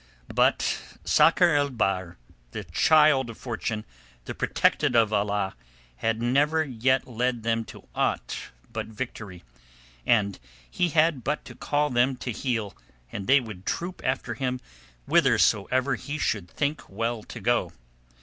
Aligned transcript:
But 0.33 0.79
Sakr 1.05 1.53
el 1.53 1.69
Bahr, 1.69 2.17
the 2.53 2.63
child 2.63 3.29
of 3.29 3.37
Fortune, 3.37 3.85
the 4.25 4.33
protected 4.33 4.95
of 4.95 5.13
Allah, 5.13 5.55
had 5.97 6.19
never 6.19 6.63
yet 6.63 7.07
led 7.07 7.43
them 7.43 7.63
to 7.65 7.87
aught 7.93 8.35
but 8.73 8.87
victory, 8.87 9.43
and 10.03 10.39
he 10.67 10.89
had 10.89 11.23
but 11.23 11.45
to 11.45 11.53
call 11.53 11.91
them 11.91 12.15
to 12.15 12.31
heel 12.31 12.75
and 13.11 13.27
they 13.27 13.39
would 13.39 13.63
troop 13.63 14.01
after 14.03 14.33
him 14.33 14.59
whithersoever 15.05 15.93
he 15.93 16.17
should 16.17 16.49
think 16.49 16.89
well 16.89 17.21
to 17.21 17.39
go. 17.39 17.71